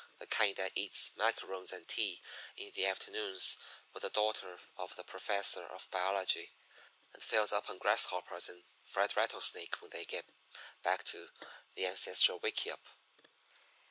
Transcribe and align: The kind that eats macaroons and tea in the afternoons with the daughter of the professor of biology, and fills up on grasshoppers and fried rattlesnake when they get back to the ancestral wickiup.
The 0.17 0.25
kind 0.25 0.55
that 0.55 0.75
eats 0.75 1.11
macaroons 1.15 1.71
and 1.71 1.87
tea 1.87 2.23
in 2.57 2.71
the 2.71 2.87
afternoons 2.87 3.59
with 3.93 4.01
the 4.01 4.09
daughter 4.09 4.59
of 4.75 4.95
the 4.95 5.03
professor 5.03 5.63
of 5.67 5.91
biology, 5.91 6.53
and 7.13 7.21
fills 7.21 7.53
up 7.53 7.69
on 7.69 7.77
grasshoppers 7.77 8.49
and 8.49 8.63
fried 8.83 9.15
rattlesnake 9.15 9.79
when 9.79 9.91
they 9.91 10.05
get 10.05 10.25
back 10.81 11.03
to 11.03 11.29
the 11.75 11.85
ancestral 11.85 12.39
wickiup. 12.39 12.83